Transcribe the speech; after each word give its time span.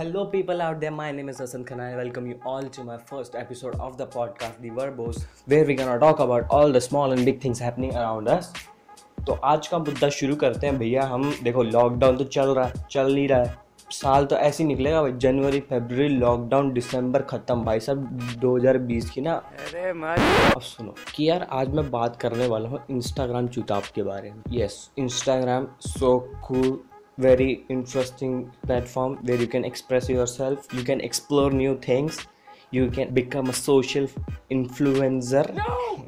Hello 0.00 0.24
people 0.24 0.60
out 0.62 0.76
there 0.76 0.92
my 0.92 1.12
name 1.12 1.28
is 1.30 1.42
Ahsan 1.42 1.62
Khanna 1.62 1.86
I 1.86 1.94
welcome 1.94 2.26
you 2.26 2.34
all 2.46 2.68
to 2.76 2.84
my 2.84 2.96
first 2.96 3.34
episode 3.36 3.74
of 3.74 3.96
the 3.96 4.02
podcast 4.02 4.60
the 4.62 4.70
verbose 4.70 5.28
where 5.48 5.66
we 5.66 5.74
can 5.74 5.98
talk 5.98 6.20
about 6.20 6.44
all 6.50 6.72
the 6.72 6.78
small 6.78 7.12
and 7.12 7.24
big 7.24 7.40
things 7.44 7.62
happening 7.62 7.92
around 7.92 8.28
us 8.28 8.52
तो 9.26 9.32
आज 9.32 9.68
का 9.68 9.78
मुद्दा 9.78 10.08
शुरू 10.08 10.36
करते 10.36 10.66
हैं 10.66 10.78
भैया। 10.78 11.02
हम 11.02 11.34
देखो 11.42 11.62
लॉकडाउन 11.62 12.16
तो 12.16 12.24
चल 12.24 12.48
रहा 12.48 12.64
है 12.66 12.86
चल 12.90 13.14
नहीं 13.14 13.28
रहा 13.28 13.42
है। 13.44 13.58
साल 13.90 14.26
तो 14.26 14.36
ऐसे 14.36 14.62
ही 14.62 14.68
निकलेगा 14.68 15.02
भाई। 15.02 15.12
जनवरी 15.12 15.60
फेबर 15.60 16.08
लॉकडाउन 16.08 16.72
दिसंबर 16.72 17.22
ख़त्म। 17.22 17.64
भाई 17.64 17.80
साहब 17.80 18.18
2020 18.40 19.10
की 19.10 19.20
ना। 19.20 19.34
अरे 19.34 19.88
अब 20.54 20.60
सुनो 20.60 20.94
कि 21.14 21.30
यार 21.30 21.46
आज 21.52 21.68
मैं 21.68 21.90
बात 21.90 22.16
करने 22.16 22.46
वाला 22.46 22.68
हूँ 22.68 22.80
इंस्टाग्राम 22.90 23.48
चुताव 23.48 23.82
के 23.94 24.02
बारे 24.02 24.30
में। 24.30 24.42
Yes 24.52 24.90
Instagram 24.98 25.68
so 25.80 26.18
cool 26.44 26.78
very 27.20 27.64
interesting 27.68 28.34
platform 28.66 29.16
where 29.22 29.40
you 29.42 29.48
can 29.54 29.64
express 29.70 30.08
yourself 30.08 30.72
you 30.78 30.84
can 30.90 31.00
explore 31.08 31.50
new 31.50 31.74
things 31.86 32.20
you 32.72 32.88
can 32.96 33.12
become 33.20 33.52
a 33.54 33.56
social 33.60 34.08
influencer 34.58 35.44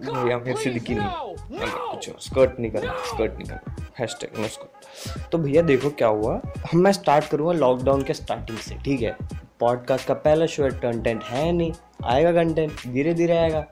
भैया 0.04 0.38
मेरे 0.38 0.56
से 0.62 0.70
दिखी 0.70 0.95
नहीं 0.95 1.32
कुछ 1.51 2.09
स्कर्ट 2.24 2.56
करना 2.74 2.95
स्कर्ट 3.10 3.32
करना 3.32 3.60
हैशटैग 3.98 4.38
नो 4.40 4.48
स्कर्ट 4.48 5.30
तो 5.32 5.38
भैया 5.38 5.62
देखो 5.62 5.90
क्या 6.01 6.09
हुआ 6.09 6.40
हम 6.73 6.80
मैं 6.84 6.92
स्टार्ट 6.92 7.29
करूँगा 7.30 7.52
लॉकडाउन 7.59 8.02
के 8.09 8.15
स्टार्टिंग 8.15 8.59
से 8.68 8.79
ठीक 8.84 9.02
है 9.02 9.16
पॉडकास्ट 9.60 10.09
का 10.09 10.15
पहला 10.26 10.46
शो 10.54 10.70
कंटेंट 10.82 11.24
है 11.24 11.51
नहीं 11.52 11.73
आएगा 12.15 12.32
कंटेंट 12.32 12.87
धीरे 12.92 13.15
धीरे 13.15 13.37
आएगा 13.37 13.66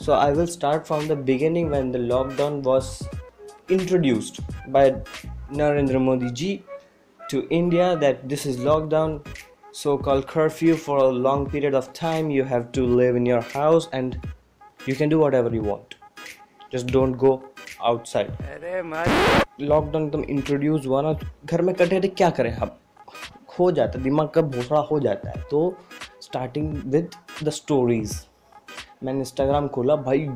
so 0.00 0.12
i 0.14 0.32
will 0.32 0.46
start 0.46 0.86
from 0.86 1.06
the 1.08 1.16
beginning 1.28 1.70
when 1.70 1.88
the 1.94 1.98
lockdown 2.10 2.58
was 2.62 2.90
introduced 3.76 4.38
by 4.68 4.82
Narendra 5.50 6.00
Modi 6.00 6.30
ji 6.30 6.62
to 7.30 7.46
India 7.48 7.96
that 7.96 8.28
this 8.28 8.44
is 8.44 8.58
lockdown, 8.58 9.24
so 9.72 9.96
called 9.96 10.26
curfew 10.26 10.74
for 10.76 10.98
a 10.98 11.08
long 11.08 11.48
period 11.48 11.74
of 11.74 11.92
time. 11.94 12.30
You 12.30 12.44
have 12.44 12.70
to 12.72 12.84
live 12.84 13.16
in 13.16 13.24
your 13.24 13.40
house 13.40 13.88
and 13.92 14.20
you 14.86 14.94
can 14.94 15.08
do 15.08 15.18
whatever 15.18 15.54
you 15.54 15.62
want. 15.62 15.94
Just 16.70 16.88
don't 16.88 17.12
go 17.12 17.42
outside. 17.82 18.30
Lockdown 19.60 20.04
एकदम 20.06 20.22
introduce 20.30 20.86
हुआ 20.86 21.00
ना 21.02 21.12
घर 21.44 21.62
में 21.62 21.74
कटे 21.74 22.00
थे 22.00 22.08
क्या 22.08 22.28
करें 22.30 22.52
अब 22.52 22.78
हो 23.58 23.70
जाता 23.78 23.98
है 23.98 24.04
दिमाग 24.04 24.28
का 24.34 24.42
भोसड़ा 24.54 24.80
हो 24.90 24.98
जाता 25.00 25.30
है 25.30 25.42
तो 25.50 25.62
स्टार्टिंग 26.22 26.74
विद 26.92 27.14
द 27.44 27.50
स्टोरीज 27.58 28.14
मैंने 29.04 29.18
इंस्टाग्राम 29.20 29.68
खोला 29.74 29.96
भाई 30.06 30.28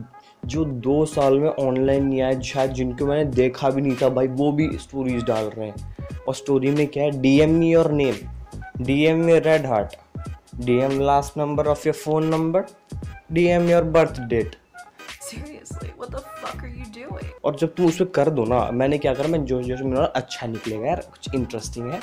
जो 0.45 0.65
दो 0.65 1.05
साल 1.07 1.39
में 1.39 1.49
ऑनलाइन 1.49 2.05
नहीं 2.05 2.21
आए 2.23 2.41
शायद 2.43 2.71
जिनको 2.71 3.07
मैंने 3.07 3.25
देखा 3.25 3.69
भी 3.71 3.83
नहीं 3.83 3.97
था 4.03 4.09
भाई 4.09 4.27
वो 4.29 4.51
भी 4.53 4.69
स्टोरीज 4.79 5.23
डाल 5.25 5.45
रहे 5.47 5.67
हैं। 5.69 5.97
और 6.29 6.35
स्टोरी 6.35 6.71
में 6.71 6.87
क्या 6.87 7.05
है? 7.05 7.21
D 7.23 7.39
M 7.41 7.51
me 7.51 7.73
your 7.73 7.91
name 7.93 8.15
D 8.85 9.03
M 9.05 9.25
में 9.25 9.39
red 9.41 9.67
heart 9.67 9.97
D 10.57 10.79
M 10.79 11.01
last 11.01 11.39
number 11.39 11.67
of 11.67 11.87
your 11.89 11.95
phone 11.95 12.27
number 12.27 12.65
D 13.33 13.45
M 13.47 13.71
your 13.71 13.83
birth 13.85 14.21
date? 14.21 14.57
और 17.45 17.57
जब 17.57 17.75
तुम 17.75 17.87
उसमें 17.87 18.11
कर 18.11 18.31
दो 18.31 18.45
ना 18.45 18.71
मैंने 18.71 18.99
क्या 18.99 19.15
करा 19.15 19.29
मैं 19.29 19.45
जो 19.45 19.63
जो 19.63 19.77
जो 19.77 19.85
मेरा 19.85 20.05
अच्छा 20.07 20.47
निकलेगा 20.47 20.87
यार 20.87 21.01
कुछ 21.11 21.35
इंटरेस्टिंग 21.35 21.91
है। 21.91 22.01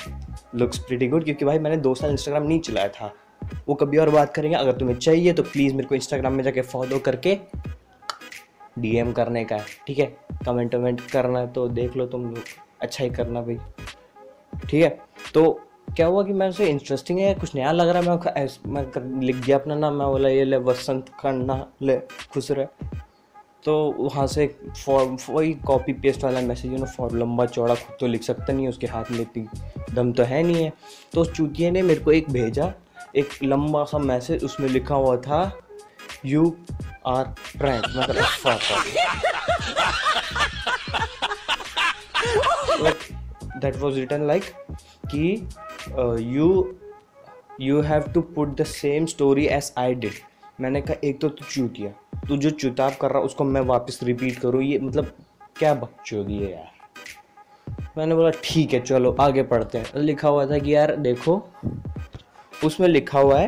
लुक्स 0.55 0.79
प्रीटी 0.79 1.07
गुड 1.07 1.23
क्योंकि 1.23 1.45
भाई 1.45 1.59
मैंने 1.59 1.77
दो 1.77 1.93
साल 1.95 2.11
इंस्टाग्राम 2.11 2.47
नहीं 2.47 2.59
चलाया 2.59 2.87
था। 2.89 3.13
वो 3.67 3.75
कभी 3.75 3.97
और 3.97 4.09
बात 4.09 4.33
करेंगे 4.33 4.55
अगर 4.57 4.71
तुम्हें 4.71 4.95
चाहिए 4.97 5.33
तो 5.33 5.43
प्लीज़ 5.43 5.73
मेरे 5.73 5.87
को 5.87 5.95
इंस्टाग्राम 5.95 6.33
में 6.33 6.43
जाके 6.43 6.61
फॉलो 6.63 6.99
करके 6.99 7.37
डीएम 8.81 9.11
करने 9.11 9.45
का 9.45 9.55
है 9.55 9.65
ठीक 9.87 9.99
है? 9.99 10.17
कमेंट 10.45 10.75
वमेंट 10.75 11.01
करना 11.01 11.39
है 11.39 11.47
तो 11.53 11.67
देख 11.67 11.97
लो 11.97 12.05
तुम 12.05 12.35
अच्छा 12.81 13.03
ही 13.03 13.09
करना 13.09 13.41
भाई। 13.41 13.57
ठीक 14.69 14.83
है? 14.83 14.99
तो 15.33 15.61
क्या 15.95 16.07
हुआ 16.07 16.23
कि 16.23 16.33
मैं 16.33 16.49
उसे 16.49 16.65
इंटरेस्टिंग 16.65 17.19
है 17.19 17.35
कुछ 17.35 17.55
नया 17.55 17.71
लग 17.71 17.89
रहा 17.89 18.01
है? 18.01 18.09
मैं 18.09 18.47
मैं 18.65 18.89
कर- 18.89 19.23
लिख 19.23 19.35
दिया 19.35 19.57
अपना 19.57 19.75
नाम। 19.75 19.93
मैं 19.93 20.07
बोला, 20.07 20.29
ये 20.29 20.43
ले 20.43 20.57
वसंत 20.57 21.09
खन्ना, 21.09 21.67
ले, 21.81 21.97
खुश 22.33 22.51
रहे। 22.51 22.87
तो 23.65 23.95
वहाँ 23.99 24.27
से 24.27 24.55
फॉर्म 24.85 25.17
वही 25.29 25.53
कॉपी 25.53 25.93
पेस्ट 25.93 26.23
वाला 26.23 26.41
मैसेज 26.41 26.73
ना 26.73 26.85
फॉर्म 26.85 27.17
लंबा 27.17 27.45
चौड़ा 27.45 27.75
खुद 27.75 27.97
तो 27.99 28.07
लिख 28.07 28.23
सकता 28.23 28.53
नहीं 28.53 28.63
है, 28.63 28.69
उसके 28.69 28.87
हाथ 28.87 29.03
में 29.11 29.21
इतनी 29.21 29.47
दम 29.93 30.13
तो 30.13 30.23
है 30.23 30.43
नहीं 30.43 30.63
है। 30.63 30.73
तो 31.13 31.21
उस 31.21 31.33
चूतिए 31.33 31.71
ने 31.71 31.81
मेरे 31.81 31.99
को 31.99 32.11
एक 32.11 32.29
भेजा, 32.29 32.73
एक 33.15 33.29
लंबा 33.43 33.83
सा 33.83 33.97
मैसेज 33.97 34.43
उसमें 34.43 34.69
लिखा 34.69 34.95
हुआ 34.95 35.17
था 35.17 35.59
यू 36.25 36.55
आर 37.09 37.23
प्रैंक 37.57 37.85
मतलब 42.69 42.95
दैट 43.61 43.77
वॉज़ 43.77 43.95
रिटर्न 43.95 44.27
लाइक 44.27 44.43
कि 45.13 45.47
you 46.35 46.49
you 47.61 47.81
have 47.81 48.11
to 48.13 48.21
put 48.21 48.55
the 48.61 48.63
same 48.63 49.05
story 49.05 49.45
as 49.47 49.71
I 49.77 49.95
did 49.95 50.13
मैंने 50.61 50.81
कहा, 50.81 50.95
एक 51.03 51.19
तो 51.21 51.29
तू 51.29 51.45
चूतिया 51.45 51.91
तू 52.27 52.37
जो 52.37 52.49
चुताब 52.49 52.95
कर 53.01 53.11
रहा, 53.11 53.21
उसको 53.21 53.43
मैं 53.43 53.61
वापस 53.61 53.99
रिपीट 54.03 54.39
करूँ? 54.39 54.61
ये 54.63 54.79
मतलब 54.79 55.11
क्या 55.57 55.73
बकचोदी 55.73 56.37
है 56.37 56.51
यार? 56.51 56.71
मैंने 57.97 58.15
बोला, 58.15 58.29
ठीक 58.43 58.73
है, 58.73 58.79
चलो, 58.79 59.15
आगे 59.19 59.43
पढ़ते 59.43 59.77
हैं। 59.77 59.85
लिखा 59.95 60.29
हुआ 60.29 60.45
था 60.45 60.57
कि 60.57 60.75
यार, 60.75 60.95
देखो, 60.95 61.49
उसमें 62.63 62.87
लिखा 62.87 63.19
हुआ 63.19 63.39
है 63.39 63.47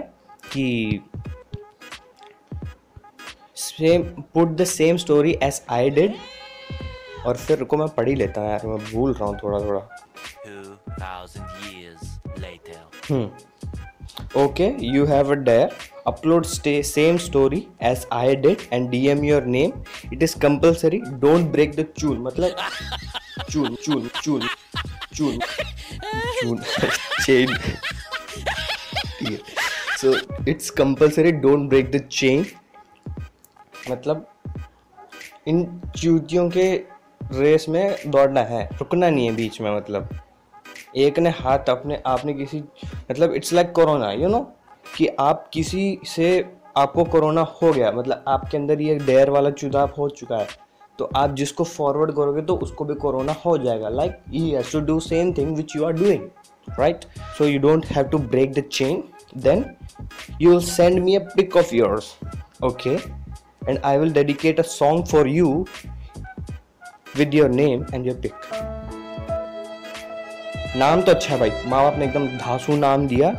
कि 0.51 1.01
same 3.81 4.02
put 4.34 4.50
the 4.52 4.64
same 4.68 4.97
story 4.97 5.38
as 5.44 5.62
I 5.72 5.90
did 5.92 6.16
और 7.25 7.38
फिर 7.38 7.58
रुको 7.58 7.78
मैं 7.78 7.88
पढ़ 7.96 8.08
ही 8.09 8.16
लेता 8.16 8.44
यार 8.44 8.66
मैं 8.68 8.78
भूल 8.86 9.14
रहा 9.14 9.30
हूँ 9.30 9.38
थोड़ा 9.44 9.59
थोड़ा 9.59 9.81
okay 14.38 14.68
you 14.86 15.06
have 15.06 15.31
a 15.31 15.36
dare 15.42 15.69
upload 16.08 16.46
stay 16.46 16.81
same 16.84 17.18
story 17.18 17.66
as 17.84 18.06
I 18.14 18.36
did 18.38 18.62
and 18.74 18.90
D 18.90 19.06
M 19.08 19.24
your 19.25 19.46
name 19.56 19.72
it 20.13 20.24
is 20.24 20.38
compulsory 20.40 21.02
don't 21.22 21.52
break 21.52 21.75
the 21.75 21.86
चूल 21.98 22.18
मतलब 22.19 22.56
चूल 23.52 23.75
चूल 23.75 24.09
चूल 24.24 24.48
चूल 25.13 25.40
चूल 26.42 26.59
chain 27.22 27.56
so 29.98 30.16
it's 30.50 30.69
compulsory 30.75 31.31
don't 31.40 31.69
break 31.69 31.92
the 31.92 32.08
chain 32.12 32.46
मतलब 33.90 34.25
इन 35.47 35.66
चूतियों 35.97 36.50
के 36.50 36.72
रेस 37.34 37.66
में 37.69 37.96
दौड़ना 38.08 38.42
है, 38.42 38.64
रुकना 38.74 39.09
नहीं 39.09 39.25
है 39.25 39.36
बीच 39.36 39.59
में 39.62 39.75
मतलब। 39.75 40.09
एक 40.97 41.19
ने 41.19 41.30
हाथ 41.30 41.69
अपने 41.69 42.02
आपने 42.06 42.34
किसी 42.34 42.59
मतलब 43.12 43.34
it's 43.34 43.53
like 43.53 43.72
corona 43.72 44.12
you 44.12 44.28
know 44.30 44.40
कि 44.96 45.08
आप 45.19 45.50
किसी 45.53 46.00
से, 46.06 46.28
आपको 46.78 47.03
कोरोना 47.06 47.42
हो 47.42 47.72
गया 47.74 47.92
मतलब 47.92 48.24
आपके 48.28 48.58
अंदर 48.58 48.81
ये 48.81 48.96
डेयर 49.00 49.30
वाला 49.30 49.50
चुदाव 49.52 49.94
हो 49.98 50.09
चुका 50.09 50.38
है 50.38 50.48
तो 51.00 51.09
आप 51.16 51.34
जिसको 51.36 51.63
फॉरवर्ड 51.63 52.12
करोगे 52.16 52.42
तो 52.42 52.56
उसको 52.58 52.86
भी 52.86 52.96
कोरोना 52.96 53.36
हो 53.46 53.58
जाएगा। 53.58 53.90
Like 53.90 54.19
he 54.30 54.50
has 54.50 54.72
to 54.72 54.80
do 54.86 55.00
same 55.00 55.34
thing 55.34 55.56
which 55.58 55.75
you 55.75 55.86
are 55.86 55.94
doing 55.94 56.30
right 56.80 57.06
so 57.38 57.46
you 57.46 57.59
don't 57.59 57.86
have 57.86 58.08
to 58.09 58.18
break 58.18 58.53
the 58.53 58.63
chain 58.72 59.03
then 59.38 59.66
you 60.40 60.50
will 60.50 60.63
send 60.68 61.00
me 61.06 61.16
a 61.16 61.19
pic 61.34 61.56
of 61.59 61.72
yours, 61.72 62.08
okay? 62.69 62.94
And 63.69 63.79
i 63.83 63.97
will 63.97 64.13
dedicate 64.13 64.59
a 64.59 64.63
song 64.63 65.03
for 65.05 65.25
you 65.27 65.49
with 67.17 67.33
your 67.33 67.49
name 67.49 67.83
and 67.94 68.09
your 68.09 68.16
pic 68.22 68.33
नाम 70.77 71.01
तो 71.01 71.11
अच्छा 71.11 71.33
है 71.33 71.39
भाई। 71.39 71.49
माँ 71.66 71.83
बाप 71.83 71.97
ने 72.00 72.05
एकदम 72.05 72.27
धासु 72.27 72.75
नाम 72.75 73.07
दिया, 73.07 73.29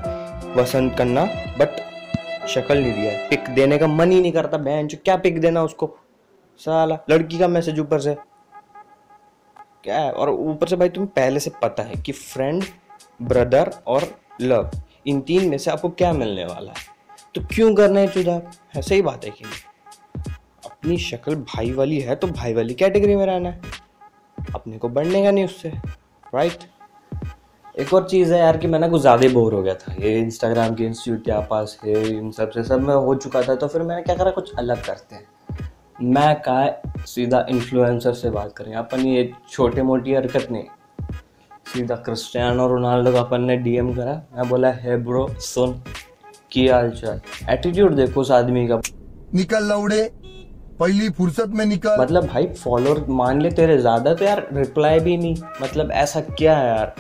वसंत 0.57 0.99
कन्ना 0.99 1.25
बट 1.59 1.81
शक्ल 2.49 2.79
नहीं 2.79 2.93
दिया। 2.93 3.29
पिक 3.29 3.49
देने 3.51 3.79
का 3.79 3.87
मन 3.87 4.11
ही 4.11 4.21
नहीं 4.21 4.33
करता, 4.33 4.59
बहन 4.59 4.87
जो 4.87 4.99
क्या 5.05 5.17
पिक 5.17 5.41
देना 5.41 5.63
उसको? 5.63 5.97
साला, 6.59 6.99
लड़की 7.11 7.39
का 7.39 7.49
मैसेज 7.49 7.81
ऊपर 7.81 8.01
से। 8.01 8.15
क्या 9.85 9.99
है? 9.99 10.13
और 10.13 10.31
ऊपर 10.31 10.69
से 10.69 10.77
भाई 10.77 10.89
तुम्हें 10.89 11.13
पहले 11.17 11.41
से 11.41 11.51
पता 11.63 11.83
है 11.83 11.95
कि 11.95 12.13
फ्रेंड 12.13 12.65
ब्रदर 13.23 13.73
और 13.87 14.21
लव 14.41 14.71
इन 15.07 15.21
तीन 15.21 15.49
में 15.49 15.59
से 15.59 15.71
आपको 15.71 15.89
क्या 15.89 16.13
मिलने 16.13 16.45
वाला 16.45 16.73
है। 16.73 16.87
तो 17.35 17.41
क्यों 17.55 17.75
करना 17.75 18.01
है 18.01 18.09
चुदार? 18.09 18.51
है, 18.75 18.83
सही 18.83 19.03
बात 19.03 19.25
है 19.25 19.31
कि 19.31 19.45
नहीं? 19.45 19.72
अपनी 20.83 20.97
शक्ल 20.99 21.35
भाई 21.37 21.71
वाली 21.73 21.99
है 22.01 22.15
तो 22.17 22.27
भाई 22.29 22.55
वाली 22.55 22.75
कैटेगरी 22.75 23.17
में 23.17 23.25
रहना 23.27 23.49
है। 23.49 23.61
अपने 24.55 24.79
को 24.79 24.89
बढ़ने 24.89 25.23
का 25.25 25.31
नहीं 25.31 25.45
उससे 25.45 25.69
राइट 26.35 26.65
एक 27.75 27.93
और 27.95 28.07
चीज़ 28.09 28.33
है 28.35 28.39
यार 28.39 28.57
कि 28.57 28.67
मैं 28.67 28.79
ना 28.79 28.89
कुछ 28.89 29.01
ज़्यादा 29.01 29.29
बोर 29.33 29.55
हो 29.55 29.63
गया 29.63 29.75
था। 29.75 29.95
ये 29.95 30.19
इंस्टाग्राम 30.19 30.75
के 30.75 30.85
इंस्टीट्यूट 30.85 31.23
क्या 31.25 31.39
पास 31.51 31.79
है, 31.85 32.03
इन 32.09 32.31
सबसे 32.31 32.65
सब 32.65 32.81
में 32.81 32.95
हो 32.95 33.15
चुका 33.15 33.43
था 33.43 33.55
तो 33.55 33.69
फिर 33.69 33.83
मैंने 33.83 34.03
क्या 34.03 34.17
करा, 34.17 34.31
कुछ 34.31 34.53
अलग 34.59 34.85
करते 34.85 35.17
हैं। 35.17 35.27
मैं 36.05 36.35
कहा 36.43 37.05
सीधा 37.07 37.45
इन्फ्लुएंसर 37.51 38.15
से 38.15 38.31
बात 38.31 38.53
करें, 38.57 38.75
अपन 38.75 39.07
ये 39.07 39.33
छोटे 39.51 39.83
मोटी 39.83 40.15
हरकत 40.15 40.49
नहीं। 40.51 40.65
सीधा 41.67 41.97
क्रिस्टियानो 41.99 42.67
रोनाल्डो 42.69 43.13
का 43.13 43.21
अपन 43.21 43.43
ने 43.43 43.57
डीएम 43.59 43.95
करा, 43.95 44.21
मैं 44.35 44.49
बोला, 44.49 44.71
है 44.71 44.97
ब्रो 45.05 45.27
सुन, 45.41 45.81
की 46.53 46.67
हाल 46.69 46.91
चाल? 46.93 47.21
एटीट्यूड 47.51 47.95
देखो 47.97 48.21
उस 48.21 48.31
आदमी 48.33 48.67
का। 48.69 48.81
निकल 49.35 49.65
लौड़े। 49.65 50.11
पहली 50.81 51.09
फुर्सत 51.11 51.49
में 51.49 51.65
निकल। 51.67 51.97
मतलब 52.01 52.27
भाई 52.27 52.47
फॉलोअर 52.55 53.05
मान 53.11 53.41
ले 53.43 53.51
तेरे 53.51 53.79
ज़्यादा 53.79 54.15
तो 54.15 54.25
यार 54.25 54.47
रिप्लाई 54.53 55.01
भी 55.01 55.17
नहीं। 55.17 55.37
मतलब 55.63 55.91
ऐसा 55.93 56.21
क्या 56.21 56.57
है 56.59 56.69
यार? 56.69 56.95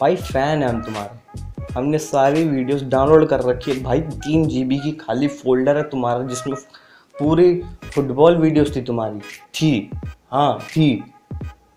भाई 0.00 0.16
फ़ैन 0.16 0.62
है 0.62 0.68
हम 0.68 0.82
तुम्हारे। 0.82 1.74
हमने 1.74 1.98
सारी 1.98 2.44
वीडियोस 2.44 2.82
डाउनलोड 2.84 3.28
कर 3.28 3.42
रखी 3.42 3.70
है। 3.70 3.82
भाई, 3.82 4.00
तीन 4.00 4.46
जीबी 4.48 4.78
की 4.78 4.92
खाली 4.92 5.28
फोल्डर 5.28 5.76
है 5.76 5.82
तुम्हारा, 5.82 6.22
जिसमें 6.22 6.56
पूरी 7.14 7.52
फुटबॉल 7.94 8.36
वीडियोस 8.36 8.74
थी 8.76 8.80
तुम्हारी। 8.82 9.18
थी। 9.54 9.90
हाँ 10.30 10.58
थी। 10.60 11.04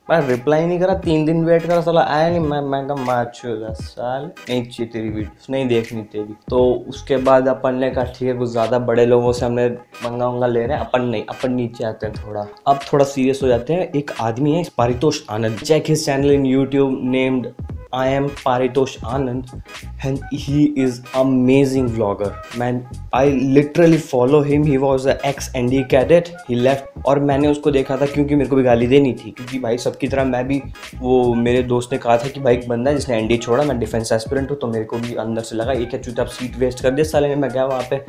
मैं 0.09 0.19
रिप्लाई 0.27 0.65
नहीं 0.65 0.79
करा, 0.79 0.93
तीन 0.97 1.25
दिन 1.25 1.43
वेट 1.45 1.65
करा, 1.65 1.81
साला 1.81 2.01
आया 2.01 2.29
नहीं। 2.29 2.39
मैं 2.41 2.61
मैं 2.61 2.87
कहा, 2.87 3.03
मैच 3.05 3.41
साल, 3.81 4.23
नहीं 4.49 4.63
चाहिए 4.63 4.91
तेरी 4.91 5.09
वीडियोस 5.09 5.49
नहीं 5.49 5.67
देखनी 5.67 6.01
तेरी। 6.03 6.35
तो 6.49 6.61
उसके 6.89 7.17
बाद 7.27 7.47
अपन 7.47 7.75
ने 7.75 7.89
कहा, 7.91 8.03
ठीक 8.05 8.27
है, 8.27 8.33
कुछ 8.33 8.49
ज़्यादा 8.49 8.79
बड़े 8.89 9.05
लोगों 9.05 9.31
से 9.31 9.45
हमने 9.45 9.67
मंगा 10.05 10.27
वंगा 10.27 10.47
ले 10.47 10.65
रहे 10.65 10.77
हैं, 10.77 10.85
अपन 10.85 11.01
नहीं, 11.01 11.25
अपन 11.29 11.53
नीचे 11.53 11.83
आते 11.85 12.07
हैं 12.07 12.15
थोड़ा। 12.17 12.47
अब 12.67 12.79
थोड़ा 12.93 13.05
सीरियस 13.05 13.39
हो 13.43 13.47
जाते 13.47 13.73
हैं। 13.73 13.91
एक 13.91 14.11
आदमी 14.21 14.53
है, 14.53 14.63
Paritosh 14.77 15.21
Anand. 15.29 15.59
Check 15.59 15.89
his 15.89 16.05
channel 16.05 16.31
in 16.31 16.45
YouTube 16.45 16.99
named 17.03 17.47
I 17.91 18.07
am 18.07 18.29
Paritosh 18.29 18.99
Anand 18.99 19.63
and 20.03 20.21
he 20.31 20.65
is 20.79 21.01
amazing 21.15 21.89
vlogger. 21.89 22.29
Man, 22.55 22.87
I 23.11 23.29
literally 23.29 23.97
follow 23.97 24.41
him. 24.43 24.63
He 24.63 24.77
was 24.77 25.07
a 25.07 25.25
ex 25.25 25.49
ND 25.53 25.89
cadet. 25.89 26.31
He 26.47 26.55
left 26.55 26.87
और 27.05 27.19
मैंने 27.19 27.47
उसको 27.47 27.71
देखा 27.71 27.97
था 27.97 28.05
क्योंकि 28.05 28.35
मेरे 28.35 28.49
को 28.49 28.55
भी 28.55 28.63
गाली 28.63 28.87
देनी 28.87 29.13
थी 29.13 29.31
क्योंकि 29.31 29.59
भाई 29.59 29.77
सबकी 29.77 30.07
तरह 30.07 30.25
मैं 30.25 30.45
भी 30.47 30.61
वो 30.99 31.33
मेरे 31.35 31.63
दोस्त 31.63 31.93
ने 31.93 31.97
कहा 31.99 32.17
था 32.17 32.29
कि 32.29 32.39
भाई 32.39 32.57
एक 32.57 32.67
बंदा 32.69 32.91
है 32.91 32.97
जिसने 32.97 33.17
एनडी 33.17 33.37
छोड़ा 33.37 33.63
मैं 33.63 33.79
डिफेंस 33.79 34.11
एस्पिरेंट 34.13 34.51
हूँ 34.51 34.57
तो 34.59 34.67
मेरे 34.67 34.85
को 34.85 34.97
भी 34.99 35.15
अंदर 35.25 35.43
से 35.43 35.55
लगा 35.55 35.73
एक 35.73 35.95
चूत 35.95 36.19
आप 36.19 36.27
सीट 36.37 36.57
वेस्ट 36.59 36.83
कर 36.83 36.91
दिया 36.91 37.09
साले 37.09 37.27
ने 37.27 37.35
मैं 37.35 37.51
गया 37.51 37.65
वहाँ 37.65 37.87
पे 37.89 38.03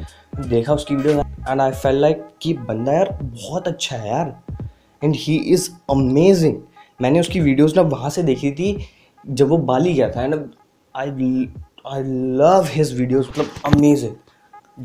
देखा 0.48 0.74
उसकी 0.74 0.96
video 0.96 1.20
and 1.48 1.60
I 1.60 1.70
felt 1.72 2.00
like 2.00 2.28
कि 2.42 2.54
बंदा 2.68 2.92
यार 2.92 3.18
बहुत 3.22 3.68
अच्छा 3.68 3.96
है 3.96 4.08
यार 4.08 4.38
एंड 5.02 5.14
ही 5.16 5.36
इज़ 5.54 5.70
अमेजिंग 5.90 6.62
मैंने 7.02 7.20
उसकी 7.20 7.40
वीडियोज़ 7.40 7.76
ना 7.76 7.82
वहाँ 7.90 8.10
से 8.10 8.22
देखी 8.22 8.50
थी 8.52 8.72
जब 9.24 9.48
वो 9.48 9.58
बाली 9.70 9.92
गया 9.94 10.10
था 10.10 10.24
and 10.24 10.34
I 10.94 11.48
I 11.86 12.02
love 12.38 12.66
his 12.70 12.98
videos 12.98 13.28
मतलब 13.30 13.74
अमेजिंग 13.74 14.14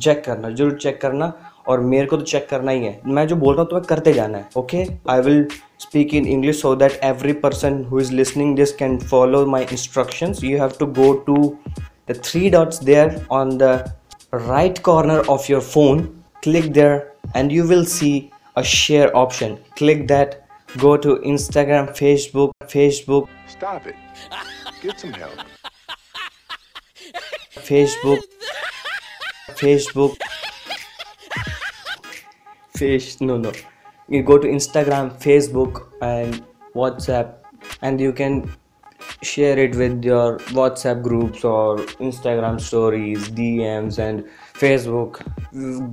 चेक 0.01 0.23
करना, 0.25 0.49
ज़रूर 0.49 0.73
चेक 0.81 0.99
करना, 1.01 1.31
और 1.67 1.79
मेरे 1.81 2.05
को 2.07 2.17
तो 2.17 2.23
चेक 2.23 2.47
करना 2.49 2.71
ही 2.71 2.85
है। 2.85 2.99
मैं 3.07 3.25
जो 3.27 3.35
बोल 3.35 3.53
रहा 3.53 3.61
हूँ, 3.61 3.69
तुम्हें 3.69 3.85
करते 3.89 4.13
जाना 4.13 4.37
है 4.37 4.49
okay 4.57 4.85
I 5.09 5.21
will 5.21 5.45
speak 5.79 6.13
in 6.13 6.25
English 6.27 6.61
so 6.61 6.75
that 6.75 6.99
every 7.03 7.33
person 7.45 7.83
who 7.91 7.99
is 7.99 8.11
listening 8.13 8.55
this 8.55 8.71
can 8.75 8.97
follow 8.99 9.45
my 9.45 9.65
instructions 9.71 10.43
you 10.43 10.57
have 10.59 10.73
to 10.79 10.85
go 10.99 11.11
to 11.27 11.35
the 12.09 12.15
three 12.23 12.49
dots 12.49 12.83
there 12.83 13.25
on 13.31 13.57
the 13.57 13.63
right 14.33 14.79
corner 14.89 15.17
of 15.27 15.51
your 15.51 15.61
phone 15.61 16.03
click 16.43 16.71
there 16.73 17.11
and 17.35 17.51
you 17.51 17.63
will 17.63 17.85
see 17.85 18.11
a 18.57 18.61
share 18.73 19.11
option 19.23 19.57
click 19.77 20.07
that 20.07 20.35
go 20.77 20.98
to 20.98 21.16
instagram 21.18 21.89
facebook 21.89 22.51
facebook. 22.68 23.27
Stop 23.48 23.88
it. 23.88 23.95
Get 24.81 25.00
some 25.00 25.13
help. 25.13 25.39
facebook. 27.54 28.22
Facebook. 29.50 30.18
Face 32.75 33.22
no 33.22 33.38
no. 33.38 33.54
You 34.10 34.22
go 34.24 34.38
to 34.38 34.48
instagram 34.48 35.13
facebook 35.22 35.88
and 36.01 36.44
whatsapp 36.74 37.36
and 37.81 38.00
you 38.00 38.12
can 38.12 38.51
share 39.22 39.57
it 39.57 39.75
with 39.75 40.04
your 40.04 40.38
whatsapp 40.60 41.01
groups 41.01 41.44
or 41.44 41.77
instagram 42.10 42.60
stories 42.60 43.30
dms 43.30 43.98
and 44.00 44.25
facebook. 44.54 45.22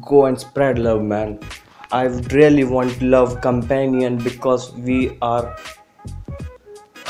Go 0.01 0.27
and 0.27 0.39
spread 0.39 0.79
love 0.79 1.03
man 1.03 1.39
i 1.92 2.06
really 2.36 2.64
want 2.64 3.02
love 3.02 3.40
companion 3.42 4.18
because 4.18 4.72
we 4.90 5.00
are 5.22 5.46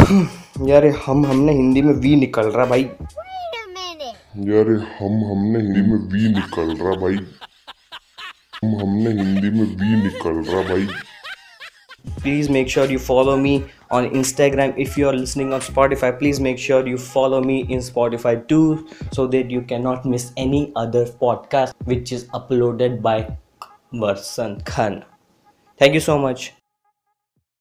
यार 0.68 0.86
ये 0.86 0.92
हम 1.06 1.26
हमने 1.26 1.54
हिंदी 1.54 1.82
में 1.82 1.94
we 1.94 2.16
निकल 2.16 2.48
रहा 2.52 2.66
भाई 2.66 2.84
यार 4.50 4.70
ये 4.72 4.78
हम 5.00 5.24
हमने 5.32 5.60
हिंदी 5.60 5.82
में 5.90 5.98
वी 6.14 6.30
निकल 6.34 6.76
रहा 6.78 6.94
भाई 7.02 7.18
हम 8.64 8.76
हमने 8.82 9.12
हिंदी 9.22 9.50
में 9.58 9.66
वी 9.82 9.96
निकल 10.04 10.44
रहा 10.52 10.62
भाई 10.70 10.88
please 12.24 12.50
make 12.50 12.70
sure 12.74 12.86
you 12.92 13.00
follow 13.00 13.34
me 13.38 13.52
on 13.98 14.06
instagram 14.20 14.74
if 14.86 14.98
you 15.00 15.08
are 15.10 15.16
listening 15.18 15.52
on 15.58 15.62
spotify 15.66 16.12
please 16.20 16.40
make 16.46 16.62
sure 16.68 16.88
you 16.92 16.98
follow 16.98 17.42
me 17.50 17.58
in 17.76 17.84
spotify 17.88 18.34
too 18.54 18.88
so 19.18 19.28
that 19.36 19.52
you 19.56 19.62
cannot 19.74 20.06
miss 20.14 20.32
any 20.46 20.62
other 20.84 21.04
podcast 21.26 21.74
which 21.92 22.14
is 22.20 22.26
uploaded 22.40 23.02
by 23.10 23.18
varsan 23.93 24.65
khan 24.65 25.05
thank 25.79 25.95
you 25.95 26.01
so 26.01 26.19
much 26.19 26.53